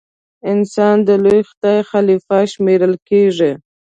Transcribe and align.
انسان 0.51 0.95
د 1.07 1.09
لوی 1.23 1.41
خدای 1.49 1.79
خلیفه 1.91 2.39
شمېرل 2.53 2.93
کیږي. 3.09 3.51